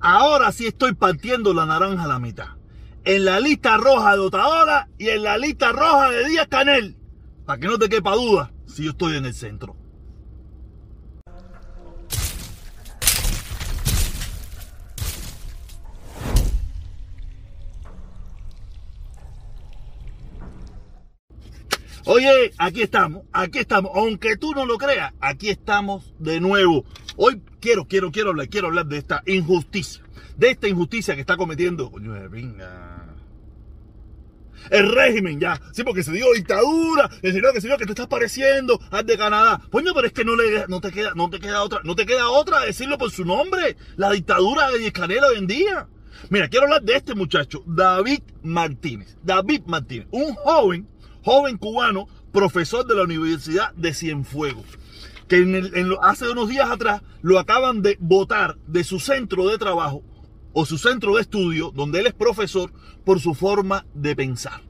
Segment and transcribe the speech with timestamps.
[0.00, 2.48] Ahora sí estoy partiendo la naranja a la mitad.
[3.04, 6.96] En la lista roja de Otadora y en la lista roja de Díaz Canel.
[7.44, 9.76] Para que no te quepa duda si yo estoy en el centro.
[22.10, 23.92] Oye, aquí estamos, aquí estamos.
[23.94, 26.86] Aunque tú no lo creas, aquí estamos de nuevo.
[27.16, 30.02] Hoy quiero, quiero, quiero hablar, quiero hablar de esta injusticia.
[30.34, 31.90] De esta injusticia que está cometiendo.
[31.90, 33.14] Coño, venga.
[34.70, 35.60] El régimen ya.
[35.72, 37.10] Sí, porque se dio dictadura.
[37.20, 39.60] El señor que señor que te estás pareciendo al de Canadá.
[39.70, 42.06] Coño, pero es que no le no te queda, no te queda otra, no te
[42.06, 43.76] queda otra decirlo por su nombre.
[43.96, 45.88] La dictadura de Canela hoy en día.
[46.30, 49.18] Mira, quiero hablar de este muchacho, David Martínez.
[49.22, 50.88] David Martínez, un joven
[51.28, 54.64] joven cubano, profesor de la Universidad de Cienfuegos,
[55.28, 60.02] que en hace unos días atrás lo acaban de votar de su centro de trabajo
[60.54, 62.72] o su centro de estudio, donde él es profesor,
[63.04, 64.62] por su forma de pensar.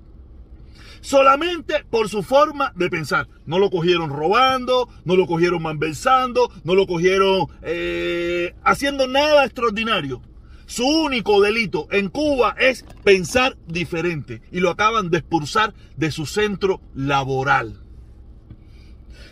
[1.01, 3.29] Solamente por su forma de pensar.
[3.47, 10.23] No lo cogieron robando, no lo cogieron malversando, no lo cogieron eh, haciendo nada extraordinario.
[10.69, 16.27] Su único delito en Cuba es pensar diferente y lo acaban de expulsar de su
[16.27, 17.81] centro laboral.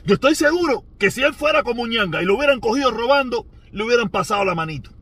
[0.07, 3.85] Yo estoy seguro que si él fuera como Ñanga y lo hubieran cogido robando, le
[3.85, 4.93] hubieran pasado la manito.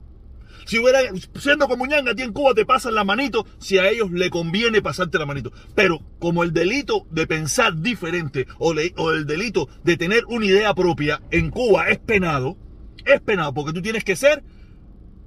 [0.67, 1.03] Si hubiera,
[1.39, 4.29] siendo como Ñanga, a ti en Cuba te pasan la manito si a ellos le
[4.29, 5.53] conviene pasarte la manito.
[5.77, 10.75] Pero como el delito de pensar diferente o, o el delito de tener una idea
[10.75, 12.57] propia en Cuba es penado,
[13.05, 14.43] es penado porque tú tienes que ser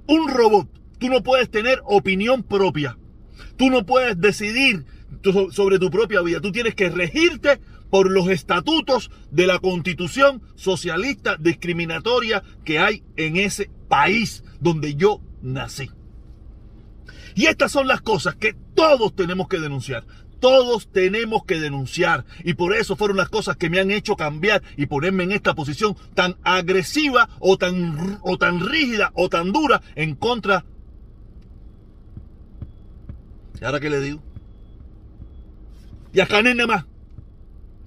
[0.06, 2.98] un robot Tú no puedes tener opinión propia.
[3.56, 4.84] Tú no puedes decidir
[5.50, 6.40] sobre tu propia vida.
[6.40, 13.36] Tú tienes que regirte por los estatutos de la constitución socialista discriminatoria que hay en
[13.36, 15.90] ese país donde yo nací.
[17.34, 20.04] Y estas son las cosas que todos tenemos que denunciar.
[20.40, 22.24] Todos tenemos que denunciar.
[22.44, 25.54] Y por eso fueron las cosas que me han hecho cambiar y ponerme en esta
[25.54, 30.64] posición tan agresiva o tan, o tan rígida o tan dura en contra
[33.60, 34.22] ¿Y ahora qué le digo?
[36.12, 36.84] Y a Canel nada más.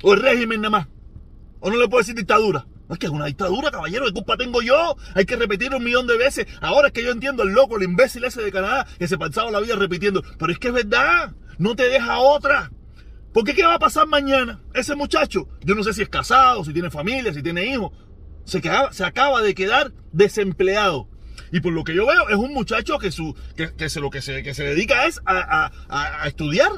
[0.03, 0.87] O el régimen nada más.
[1.59, 2.65] O no le puedo decir dictadura.
[2.87, 4.05] No es que es una dictadura, caballero.
[4.05, 4.97] ¿Qué culpa tengo yo?
[5.15, 6.45] Hay que repetirlo un millón de veces.
[6.59, 9.49] Ahora es que yo entiendo el loco, el imbécil ese de Canadá que se pasaba
[9.51, 10.21] la vida repitiendo.
[10.37, 11.33] Pero es que es verdad.
[11.57, 12.71] No te deja otra.
[13.33, 14.59] Porque ¿qué va a pasar mañana?
[14.73, 17.91] Ese muchacho, yo no sé si es casado, si tiene familia, si tiene hijos,
[18.43, 18.61] se,
[18.91, 21.07] se acaba de quedar desempleado.
[21.51, 24.21] Y por lo que yo veo, es un muchacho que, su, que, se, lo que
[24.21, 25.71] se, que se dedica es a,
[26.25, 26.71] estudiar.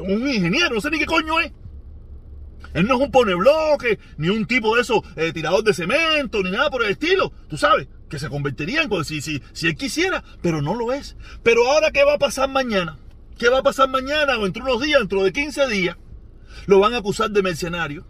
[0.00, 1.52] Un ingeniero, no sé ni qué coño es.
[2.74, 6.42] Él no es un pone bloque, ni un tipo de eso, eh, tirador de cemento,
[6.42, 7.32] ni nada por el estilo.
[7.48, 11.16] Tú sabes, que se convertiría en si, si, si él quisiera, pero no lo es.
[11.42, 12.98] Pero ahora, ¿qué va a pasar mañana?
[13.38, 15.96] ¿Qué va a pasar mañana o entre unos días, dentro de 15 días?
[16.66, 18.04] Lo van a acusar de mercenario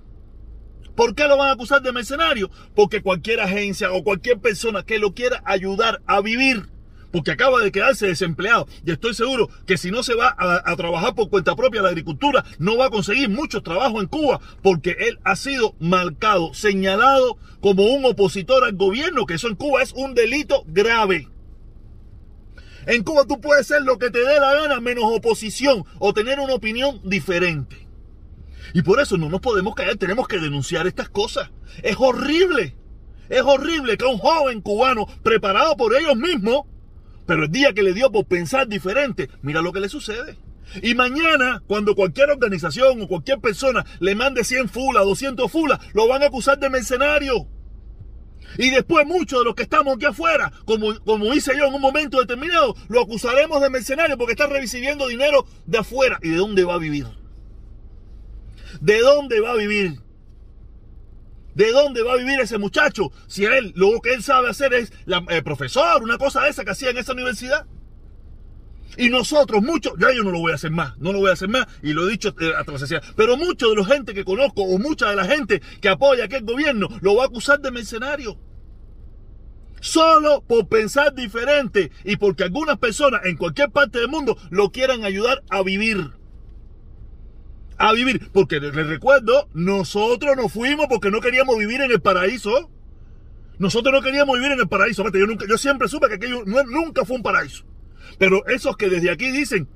[0.97, 2.51] ¿Por qué lo van a acusar de mercenario?
[2.75, 6.71] Porque cualquier agencia o cualquier persona que lo quiera ayudar a vivir,
[7.12, 11.15] porque acaba de quedarse desempleado, y estoy seguro que si no se va a, trabajar
[11.15, 15.19] por cuenta propia la agricultura, no va a conseguir mucho trabajo en Cuba, porque él
[15.23, 20.15] ha sido marcado, señalado como un opositor al gobierno, que eso en Cuba es un
[20.15, 21.28] delito grave.
[22.87, 26.41] En Cuba tú puedes ser lo que te dé la gana menos oposición o tener
[26.41, 27.85] una opinión diferente.
[28.72, 31.50] Y por eso no nos podemos caer, tenemos que denunciar estas cosas.
[31.82, 32.77] Es horrible.
[33.28, 36.62] Es horrible que un joven cubano preparado por ellos mismos,
[37.27, 40.38] pero el día que le dio por pensar diferente, mira lo que le sucede.
[40.82, 46.09] Y mañana, cuando cualquier organización o cualquier persona le mande 100 fulas, 200 fulas, lo
[46.09, 47.48] van a acusar de mercenario.
[48.59, 51.81] Y después muchos de los que estamos aquí afuera, como, como hice yo en un
[51.81, 56.19] momento determinado, lo acusaremos de mercenario porque está recibiendo dinero de afuera.
[56.22, 57.06] ¿Y de dónde va a vivir?
[58.86, 59.98] ¿De dónde va a vivir?
[61.56, 63.10] ¿De dónde va a vivir ese muchacho?
[63.26, 66.64] Si él, lo que él sabe hacer es la, eh, profesor, una cosa de esa
[66.64, 67.66] que hacía en esa universidad.
[68.97, 71.33] Y nosotros, muchos, ya yo no lo voy a hacer más, no lo voy a
[71.33, 73.03] hacer más, y lo he dicho eh, hasta la saciedad.
[73.16, 76.44] Pero muchos de la gente que conozco, o mucha de la gente que apoya aquel
[76.44, 78.39] gobierno, lo va a acusar de mercenario.
[79.80, 85.04] Solo por pensar diferente y porque algunas personas en cualquier parte del mundo lo quieran
[85.04, 86.12] ayudar a vivir
[87.78, 88.31] a vivir.
[88.33, 92.71] Porque les recuerdo, nosotros nos fuimos porque no queríamos vivir en el paraíso.
[93.59, 95.05] Nosotros no queríamos vivir en el paraíso.
[95.11, 97.65] Yo, nunca, yo siempre supe que aquello nunca fue un paraíso.
[98.19, 99.69] Pero esos que desde aquí dicen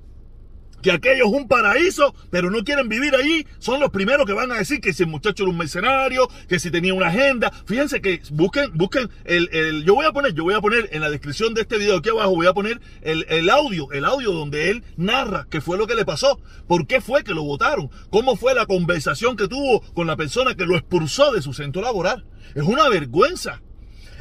[0.82, 4.52] que aquello es un paraíso, pero no quieren vivir allí, son los primeros que van
[4.52, 7.52] a decir que si el muchacho era un mercenario, que si tenía una agenda.
[7.66, 11.00] Fíjense que busquen, busquen el, el yo voy a poner, yo voy a poner en
[11.00, 14.32] la descripción de este video aquí abajo, voy a poner el, el audio, el audio
[14.32, 17.90] donde él narra qué fue lo que le pasó, por qué fue que lo votaron,
[18.10, 21.82] cómo fue la conversación que tuvo con la persona que lo expulsó de su centro
[21.82, 22.24] laboral.
[22.54, 23.60] Es una vergüenza.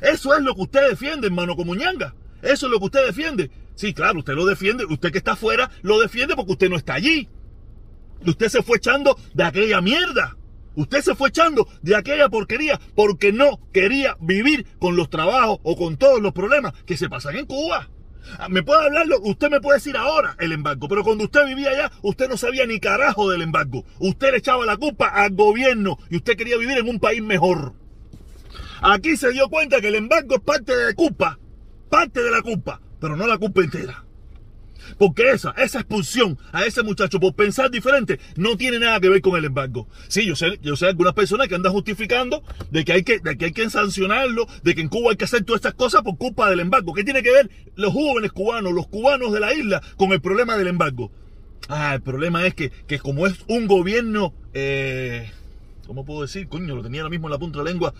[0.01, 2.13] Eso es lo que usted defiende, hermano Comuñanga.
[2.41, 3.51] Eso es lo que usted defiende.
[3.80, 4.84] Sí, claro, usted lo defiende.
[4.84, 7.30] Usted que está afuera lo defiende porque usted no está allí.
[8.28, 10.36] Usted se fue echando de aquella mierda.
[10.76, 15.78] Usted se fue echando de aquella porquería porque no quería vivir con los trabajos o
[15.78, 17.90] con todos los problemas que se pasan en Cuba.
[18.38, 21.70] Ah, me puede hablarlo, usted me puede decir ahora el embargo, pero cuando usted vivía
[21.70, 23.86] allá, usted no sabía ni carajo del embargo.
[24.00, 27.76] Usted le echaba la culpa al gobierno y usted quería vivir en un país mejor.
[28.81, 31.40] Aquí se dio cuenta que el embargo es parte de la culpa,
[31.90, 34.04] parte de la culpa, pero no la culpa entera.
[34.98, 39.22] Porque esa, esa expulsión a ese muchacho por pensar diferente no tiene nada que ver
[39.22, 39.88] con el embargo.
[40.07, 43.38] Sí, yo sé, yo sé algunas personas que andan justificando de que hay que, de
[43.38, 46.18] que hay que sancionarlo, de que en Cuba hay que hacer todas estas cosas por
[46.18, 46.94] culpa del embargo.
[46.94, 50.57] ¿Qué tiene que ver los jóvenes cubanos, los cubanos de la isla con el problema
[50.57, 51.12] del embargo?
[51.68, 55.31] Ah, el problema es que, que como es un gobierno, eh,
[55.86, 56.48] ¿cómo puedo decir?
[56.48, 57.94] Coño, lo tenía ahora mismo en la punta de la lengua.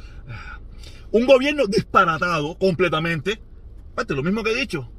[1.12, 3.40] Un gobierno disparatado completamente.
[4.08, 4.90] Lo mismo que he dicho.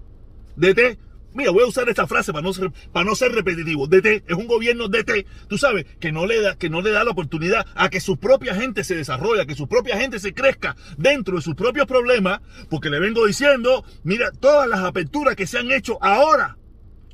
[0.57, 0.99] DT,
[1.33, 3.87] Mira, voy a usar esta frase para no ser, para no ser repetitivo.
[3.87, 7.05] DT es un gobierno DT, tú sabes, que no, le da, que no le da
[7.05, 10.35] la oportunidad a que su propia gente se desarrolle, a que su propia gente se
[10.35, 15.47] crezca dentro de sus propios problemas, porque le vengo diciendo, mira, todas las aperturas que
[15.47, 16.57] se han hecho ahora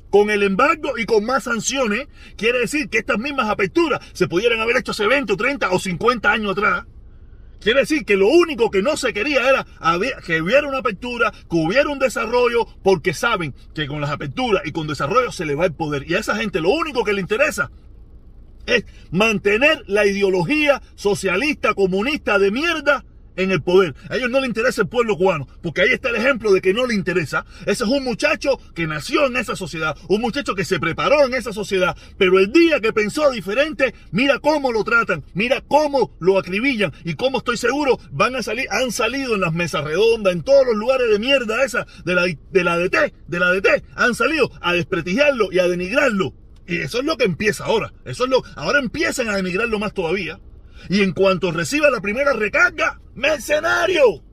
[0.09, 2.07] con el embargo y con más sanciones,
[2.37, 6.31] quiere decir que estas mismas aperturas se pudieran haber hecho hace 20, 30 o 50
[6.31, 6.85] años atrás.
[7.59, 9.65] Quiere decir que lo único que no se quería era
[10.25, 14.71] que hubiera una apertura, que hubiera un desarrollo, porque saben que con las aperturas y
[14.71, 16.09] con desarrollo se le va el poder.
[16.09, 17.71] Y a esa gente lo único que le interesa
[18.65, 23.05] es mantener la ideología socialista, comunista de mierda
[23.37, 23.95] en el poder.
[24.09, 26.73] A ellos no les interesa el pueblo cubano, porque ahí está el ejemplo de que
[26.73, 27.45] no le interesa.
[27.61, 31.33] Ese es un muchacho que nació en esa sociedad, un muchacho que se preparó en
[31.33, 36.37] esa sociedad, pero el día que pensó diferente, mira cómo lo tratan, mira cómo lo
[36.37, 40.43] acribillan y cómo estoy seguro van a salir, han salido en las mesas redondas, en
[40.43, 44.15] todos los lugares de mierda esa de la, de la DT, de la DT, han
[44.15, 46.33] salido a desprestigiarlo y a denigrarlo.
[46.67, 47.93] Y eso es lo que empieza ahora.
[48.03, 50.39] Eso es lo, ahora empiezan a denigrarlo más todavía.
[50.89, 54.23] Y en cuanto reciba la primera recarga, mercenario.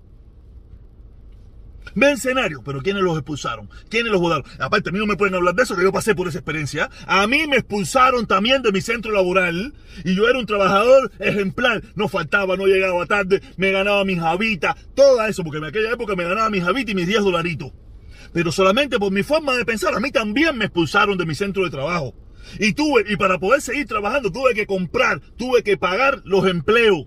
[1.94, 3.70] Mercenario, pero ¿quiénes los expulsaron?
[3.88, 4.44] ¿Quiénes los votaron?
[4.58, 6.90] Aparte, a mí no me pueden hablar de eso, que yo pasé por esa experiencia.
[7.06, 11.82] A mí me expulsaron también de mi centro laboral y yo era un trabajador ejemplar.
[11.94, 16.16] No faltaba, no llegaba tarde, me ganaba mis habitas, todo eso, porque en aquella época
[16.16, 17.72] me ganaba mis habitas y mis 10 dolaritos.
[18.32, 21.62] Pero solamente por mi forma de pensar, a mí también me expulsaron de mi centro
[21.62, 22.14] de trabajo.
[22.58, 27.06] Y tuve, y para poder seguir trabajando, tuve que comprar, tuve que pagar los empleos.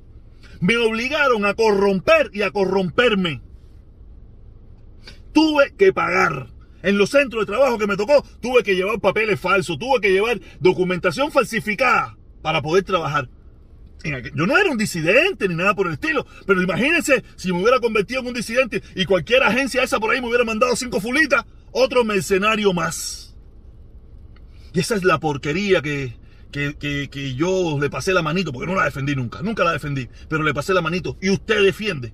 [0.59, 3.42] Me obligaron a corromper y a corromperme.
[5.33, 6.48] Tuve que pagar.
[6.83, 10.12] En los centros de trabajo que me tocó, tuve que llevar papeles falsos, tuve que
[10.12, 13.30] llevar documentación falsificada para poder trabajar.
[14.04, 17.80] Yo no era un disidente ni nada por el estilo, pero imagínense si me hubiera
[17.80, 21.45] convertido en un disidente y cualquier agencia esa por ahí me hubiera mandado cinco fulitas,
[21.71, 23.36] otro mercenario más.
[24.74, 25.81] Y esa es la porquería
[26.52, 30.08] que, que, yo le pasé la manito, porque no la defendí nunca, nunca la defendí,
[30.28, 32.14] pero le pasé la manito y usted defiende.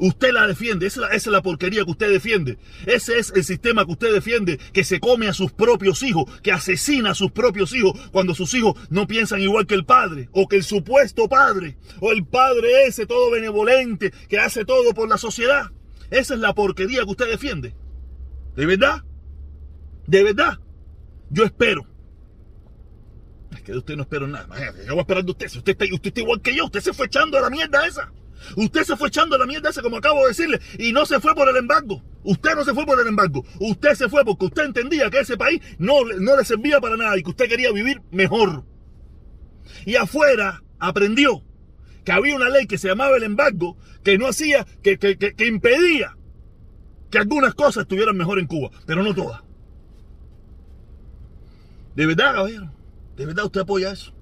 [0.00, 2.56] Usted la defiende, esa, es la porquería que usted defiende.
[2.86, 6.52] Ese es el sistema que usted defiende, que se come a sus propios hijos, que
[6.52, 10.46] asesina a sus propios hijos cuando sus hijos no piensan igual que el padre, o
[10.46, 15.18] que el supuesto padre, o el padre ese todo benevolente, que hace todo por la
[15.18, 15.72] sociedad.
[16.10, 17.74] Esa es la porquería que usted defiende.
[18.54, 19.02] ¿De verdad?
[20.06, 20.58] ¿De verdad?
[21.30, 21.97] Yo espero.
[23.52, 24.48] Es que de usted no espero nada.
[24.86, 25.48] Yo voy a usted.
[25.48, 27.86] Si usted está, usted está igual que yo, usted se fue echando a la mierda
[27.86, 28.12] esa.
[28.56, 31.20] Usted se fue echando a la mierda esa, como acabo de decirle, y no se
[31.20, 32.02] fue por el embargo.
[32.22, 33.44] Usted no se fue por el embargo.
[33.58, 37.16] Usted se fue porque usted entendía que ese país no, no le servía para nada
[37.18, 38.64] y que usted quería vivir mejor.
[39.84, 41.42] Y afuera aprendió
[42.04, 45.46] que había una ley que se llamaba el embargo que no hacía, que, que, que
[45.46, 46.16] impedía
[47.10, 49.42] que algunas cosas estuvieran mejor en Cuba, pero no todas.
[51.96, 52.77] De verdad, caballero.
[53.18, 54.12] De verdad usted apoya eso.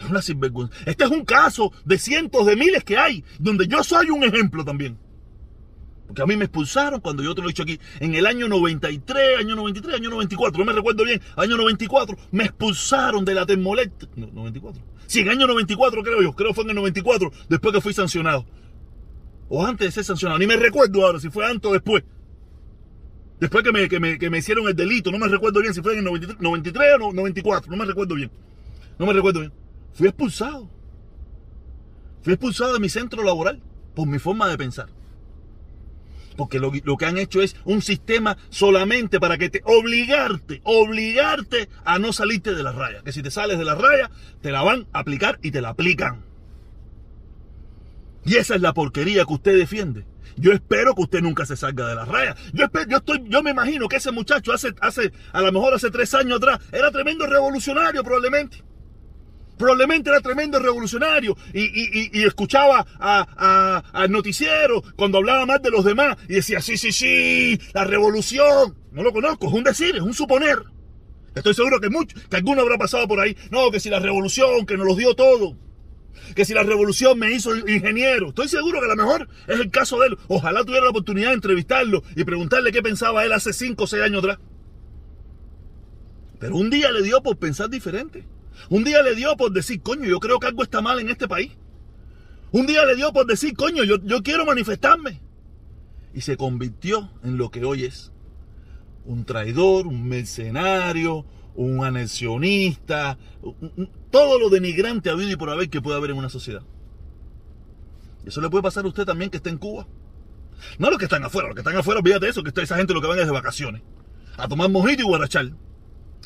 [0.00, 0.74] Es una sinvergüenza.
[0.86, 4.64] Este es un caso de cientos de miles que hay, donde yo soy un ejemplo
[4.64, 4.98] también.
[6.06, 8.48] Porque a mí me expulsaron cuando yo te lo he dicho aquí, en el año
[8.48, 13.44] 93, año 93, año 94, no me recuerdo bien, año 94, me expulsaron de la
[13.44, 13.92] termolet.
[14.16, 14.82] No, 94.
[15.06, 18.46] Sí, en año 94 creo yo, creo fue en el 94, después que fui sancionado.
[19.50, 22.02] O antes de ser sancionado, ni me recuerdo ahora si fue antes o después.
[23.40, 25.80] Después que me, que me, que me hicieron el delito, no me recuerdo bien si
[25.80, 28.30] fue en el 93, 93 o 94, no me recuerdo bien.
[28.98, 29.52] No me recuerdo bien.
[29.94, 30.68] Fui expulsado.
[32.22, 33.62] Fui expulsado de mi centro laboral
[33.94, 34.88] por mi forma de pensar.
[36.36, 41.70] Porque lo, lo, que han hecho es un sistema solamente para que te obligarte, obligarte
[41.84, 43.02] a no salirte de la raya.
[43.02, 44.10] Que si te sales de la raya,
[44.42, 46.24] te la van a aplicar y te la aplican.
[48.26, 50.04] Y esa es la porquería que usted defiende.
[50.36, 52.36] Yo espero que usted nunca se salga de la raya.
[52.52, 56.14] Yo, estoy, yo me imagino que ese muchacho hace, hace, a lo mejor hace tres
[56.14, 58.64] años atrás, era tremendo revolucionario probablemente
[59.60, 65.84] probablemente era tremendo revolucionario y, y, y, escuchaba al noticiero cuando hablaba más de los
[65.84, 68.74] demás y decía, sí, sí, sí, la revolución.
[68.90, 70.64] No lo conozco, es un decir, es un suponer.
[71.34, 73.36] Estoy seguro que, mucho, que alguno habrá pasado por ahí.
[73.50, 75.56] No, que si la revolución, que nos los dio todo.
[76.34, 78.28] Que si la revolución me hizo ingeniero.
[78.28, 80.18] Estoy seguro que a lo mejor es el caso de él.
[80.28, 84.02] Ojalá tuviera la oportunidad de entrevistarlo y preguntarle qué pensaba él hace 5 o 6
[84.02, 84.38] años atrás.
[86.38, 88.26] Pero un día le dio por pensar diferente.
[88.68, 91.28] Un día le dio por decir, coño, yo creo que algo está mal en este
[91.28, 91.52] país.
[92.52, 95.20] Un día le dio por decir, coño, yo, yo quiero manifestarme.
[96.14, 98.12] Y se convirtió en lo que hoy es.
[99.04, 103.18] Un traidor, un mercenario, un anexionista,
[104.10, 106.62] todo lo denigrante habido y por haber que puede haber en una sociedad.
[108.24, 109.86] Eso le puede pasar a usted también que esté en Cuba.
[110.78, 113.00] No los que están afuera, los que están afuera, olvídate eso, que esa gente lo
[113.00, 113.82] que van es de vacaciones.
[114.36, 115.56] A tomar mojito y guarachal.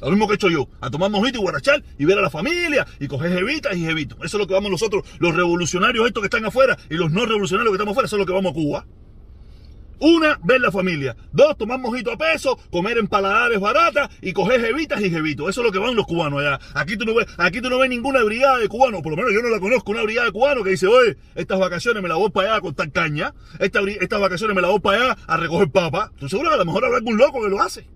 [0.00, 2.30] Lo mismo que he hecho yo, a tomar mojito y guarachar y ver a la
[2.30, 4.18] familia y coger jevitas y jevitos.
[4.18, 7.24] Eso es lo que vamos nosotros, los revolucionarios estos que están afuera y los no
[7.24, 8.86] revolucionarios que estamos afuera, eso es lo que vamos a Cuba.
[10.00, 11.16] Una, ver la familia.
[11.32, 15.48] Dos, tomar mojito a peso, comer empaladares baratas y coger jevitas y jevitos.
[15.48, 16.58] Eso es lo que van los cubanos allá.
[16.74, 19.32] Aquí tú no ves, aquí tú no ves ninguna brigada de cubanos, por lo menos
[19.32, 22.18] yo no la conozco, una brigada de cubanos que dice, oye, estas vacaciones me las
[22.18, 25.70] voy para allá a cortar caña, estas vacaciones me las voy para allá a recoger
[25.70, 26.12] papa.
[26.18, 27.88] Tú seguro que a lo mejor habrá algún loco que lo hace.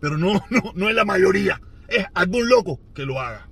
[0.00, 1.60] Pero no, no, no es la mayoría.
[1.88, 3.48] Es algún loco que lo haga.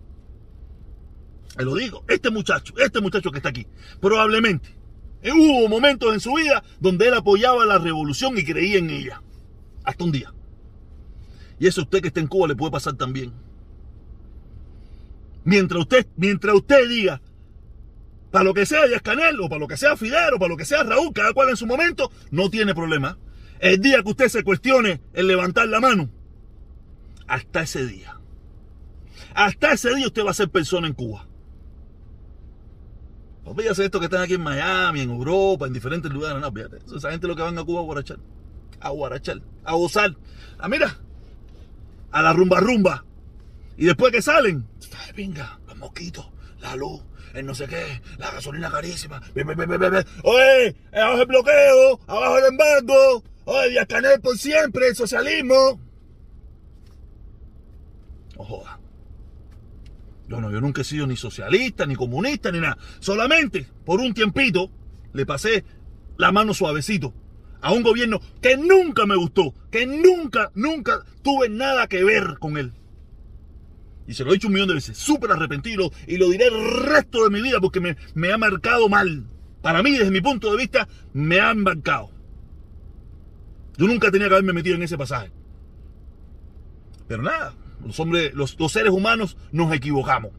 [1.56, 3.66] Te lo digo, este muchacho, este muchacho que está aquí,
[4.00, 4.81] probablemente
[5.30, 9.22] hubo momentos en su vida donde él apoyaba la revolución y creía en ella.
[9.84, 10.32] Hasta un día.
[11.58, 13.32] Y eso a usted que está en Cuba le puede pasar también.
[15.44, 17.20] Mientras usted, mientras usted diga,
[18.30, 20.64] para lo que sea Yascanel, o para lo que sea Fidel, o para lo que
[20.64, 23.18] sea Raúl, cada cual en su momento, no tiene problema.
[23.60, 26.10] El día que usted se cuestione el levantar la mano,
[27.28, 28.18] hasta ese día.
[29.34, 31.28] Hasta ese día usted va a ser persona en Cuba.
[33.52, 36.40] No fíjate esto que están aquí en Miami, en Europa, en diferentes lugares.
[36.40, 36.78] No, fíjate.
[36.96, 38.16] Esa gente lo que van a Cuba a guarachar.
[38.80, 39.42] A guarachar.
[39.62, 40.16] A gozar.
[40.58, 40.96] Ah, mira.
[42.12, 43.04] A la rumba rumba.
[43.76, 44.66] Y después que salen,
[45.14, 46.26] venga, los mosquitos,
[46.62, 47.02] la luz,
[47.34, 49.20] el no sé qué, la gasolina carísima.
[50.22, 53.22] Oye, abajo el bloqueo, abajo el embargo.
[53.44, 55.78] Oye, Díaz Canel por siempre, el socialismo.
[58.38, 58.78] No joda.
[60.32, 62.78] Yo no, yo nunca he sido ni socialista, ni comunista, ni nada.
[63.00, 64.70] Solamente por un tiempito
[65.12, 65.62] le pasé
[66.16, 67.12] la mano suavecito
[67.60, 72.56] a un gobierno que nunca me gustó, que nunca, nunca tuve nada que ver con
[72.56, 72.72] él.
[74.06, 76.82] Y se lo he dicho un millón de veces, súper arrepentido y lo diré el
[76.82, 79.26] resto de mi vida porque me, me ha marcado mal.
[79.60, 82.08] Para mí, desde mi punto de vista, me han marcado.
[83.76, 85.30] Yo nunca tenía que haberme metido en ese pasaje.
[87.06, 90.32] Pero nada, los hombres, los, seres humanos nos equivocamos.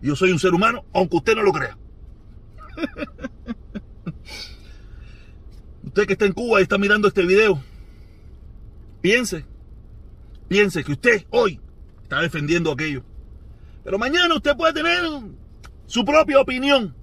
[0.00, 1.76] Yo soy un ser humano, aunque usted no lo crea.
[5.84, 7.60] usted que está en Cuba y está mirando este video,
[9.00, 9.46] piense,
[10.48, 11.60] piense que usted hoy
[12.02, 13.04] está defendiendo aquello.
[13.84, 15.04] Pero mañana usted puede tener
[15.86, 16.94] su propia opinión.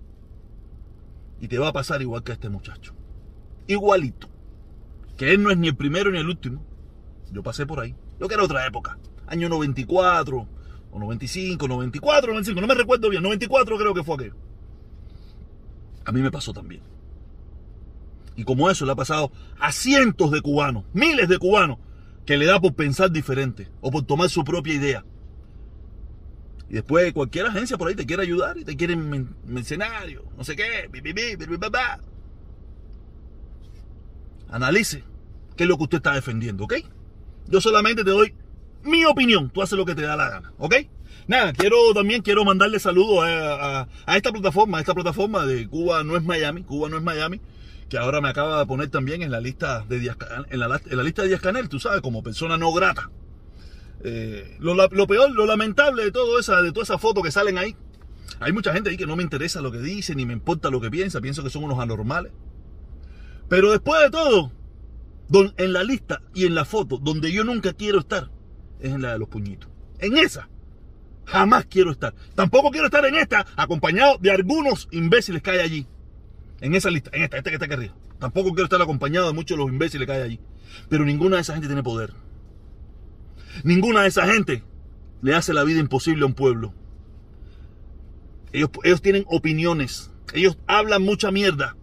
[1.39, 2.93] Y te va a pasar igual que a este muchacho.
[3.67, 4.29] Igualito.
[5.17, 6.65] Que él no es ni el primero ni el último.
[7.31, 7.95] Yo pasé por ahí.
[8.19, 8.97] Lo que era otra época
[9.33, 10.47] año 94,
[10.91, 14.35] o 95, 94, 95, no me recuerdo bien, 94 creo que fue aquello.
[16.05, 16.81] A mí me pasó también.
[18.35, 21.77] Y como eso le ha pasado a cientos de cubanos, miles de cubanos,
[22.25, 25.05] que le da por pensar diferente o por tomar su propia idea.
[26.69, 30.55] Y después cualquier agencia por ahí te quiere ayudar y te quiere mercenario, no sé
[30.55, 30.89] qué,
[34.49, 35.03] Analice
[35.55, 36.75] qué es lo que usted está defendiendo, ¿ok?
[37.47, 38.33] Yo solamente te doy
[38.83, 40.75] mi opinión, tú haces lo que te da la gana, ¿ok?
[41.27, 46.17] Nada, quiero también quiero mandarle saludos a, esta plataforma, a esta plataforma de Cuba no
[46.17, 47.39] es Miami, Cuba no es Miami,
[47.87, 50.17] que ahora me acaba de poner también en la lista de Díaz,
[50.49, 53.09] en la, lista de Díaz Canel, tú sabes, como persona no grata.
[54.03, 54.75] Eh, lo,
[55.07, 57.75] peor, lo lamentable de todo esa, de toda esa foto que salen ahí,
[58.41, 60.81] hay mucha gente ahí que no me interesa lo que dice, ni me importa lo
[60.81, 62.33] que piensa, pienso que son unos anormales.
[63.47, 64.51] Pero después de todo,
[65.57, 68.29] en la lista y en la foto donde yo nunca quiero estar
[68.79, 69.69] es en la de los puñitos.
[69.99, 70.49] En esa
[71.25, 72.13] jamás quiero estar.
[72.35, 75.87] Tampoco quiero estar en esta acompañado de algunos imbéciles que hay allí.
[76.61, 77.95] En esa lista, en esta, esta que está aquí arriba.
[78.19, 80.39] Tampoco quiero estar acompañado de muchos de los imbéciles que hay allí.
[80.89, 82.13] Pero ninguna de esa gente tiene poder.
[83.63, 84.63] Ninguna de esa gente
[85.21, 86.73] le hace la vida imposible a un pueblo.
[88.51, 90.11] Ellos, ellos tienen opiniones.
[90.33, 91.75] Ellos hablan mucha mierda.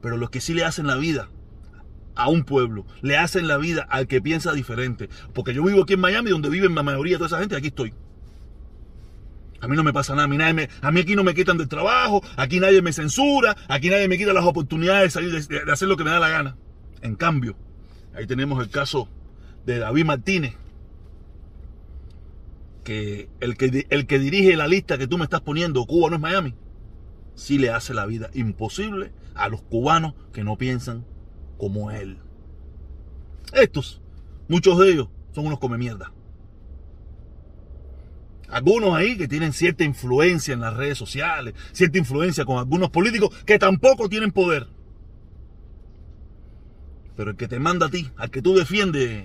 [0.00, 1.28] Pero los que sí le hacen la vida
[2.14, 5.08] a un pueblo, le hacen la vida al que piensa diferente.
[5.32, 7.68] Porque yo vivo aquí en Miami, donde viven la mayoría de toda esa gente, aquí
[7.68, 7.94] estoy.
[9.60, 12.58] A mí no me pasa nada, a mí, aquí no me quitan del trabajo, aquí
[12.58, 15.96] nadie me censura, aquí nadie me quita las oportunidades de salir de, de hacer lo
[15.96, 16.56] que me da la gana.
[17.00, 17.56] En cambio,
[18.14, 19.08] ahí tenemos el caso
[19.64, 20.54] de David Martínez,
[22.82, 26.16] que el, que el que dirige la lista que tú me estás poniendo, Cuba no
[26.16, 26.54] es Miami,
[27.34, 31.04] sí le hace la vida imposible a los cubanos que no piensan
[31.58, 32.18] como él.
[33.52, 34.00] Estos,
[34.48, 36.12] muchos de ellos, son unos come mierda.
[38.48, 43.34] Algunos ahí que tienen cierta influencia en las redes sociales, cierta influencia con algunos políticos
[43.46, 44.68] que tampoco tienen poder.
[47.16, 49.24] Pero el que te manda a ti, al que tú defiendes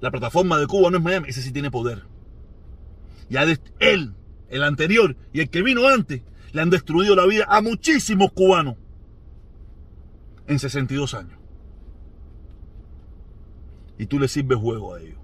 [0.00, 2.02] la plataforma de Cuba no es Miami, ese sí tiene poder.
[3.28, 3.44] Ya
[3.78, 4.14] él,
[4.48, 8.76] el anterior y el que vino antes, le han destruido la vida a muchísimos cubanos
[10.46, 11.35] en 62 años.
[13.98, 15.18] Y tú le sirves juego a ellos.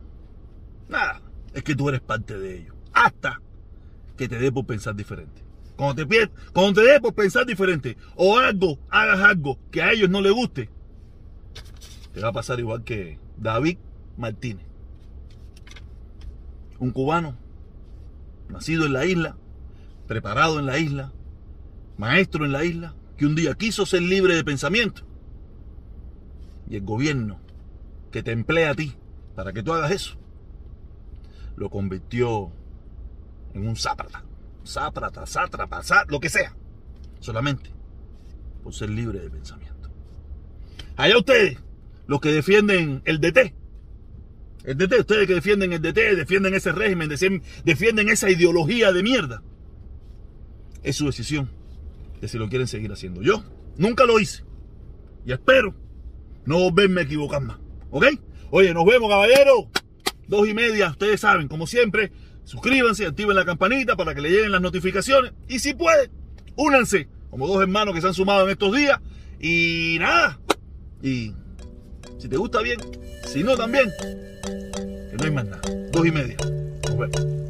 [0.89, 1.21] Nada,
[1.55, 3.41] es que tú eres parte de ellos hasta
[4.17, 5.43] que te dé por pensar diferente.
[5.77, 10.11] Cuando te, cuando te dé por pensar diferente o algo, hagas algo que a ellos
[10.11, 10.69] no les guste,
[12.13, 13.79] te va a pasar igual que David
[14.17, 14.67] Martínez.
[16.79, 17.37] Un cubano,
[18.49, 19.37] nacido en la isla,
[20.07, 21.13] preparado en la isla,
[21.97, 25.03] maestro en la isla, que un día quiso ser libre de pensamiento.
[26.69, 27.41] Y el gobierno
[28.13, 28.95] que te emplea a ti
[29.35, 30.17] para que tú hagas eso,
[31.57, 32.53] lo convirtió
[33.55, 34.25] en un záprata.
[34.65, 36.55] Záprata, sátrapa, lo que sea.
[37.19, 37.71] Solamente
[38.63, 39.91] por ser libre de pensamiento.
[40.97, 41.59] Allá ustedes,
[42.07, 43.55] los que defienden el DT.
[44.65, 47.09] El DT, ustedes que defienden el DT, defienden ese régimen,
[47.65, 49.43] defienden esa ideología de mierda.
[50.85, 51.51] Es su decisión
[52.21, 53.23] de si lo quieren seguir haciendo.
[53.23, 53.43] Yo
[53.77, 54.45] nunca lo hice.
[55.27, 55.75] Y espero
[56.45, 57.59] no volverme a equivocar más.
[57.93, 58.07] ¿Ok?
[58.51, 59.71] Oye, nos vemos, caballero.
[60.27, 62.11] Dos y media, ustedes saben, como siempre,
[62.45, 65.33] Suscríbanse, activen la campanita para que le lleguen las notificaciones.
[65.49, 66.11] Y si pueden,
[66.57, 69.01] únanse como dos hermanos que se han sumado en estos días.
[69.41, 70.39] Y nada.
[71.03, 71.33] Y
[72.19, 72.79] si te gusta bien,
[73.27, 73.91] si no también,
[74.43, 75.63] que no hay más nada.
[75.93, 76.37] Dos y media.
[76.89, 77.42] Nos vemos.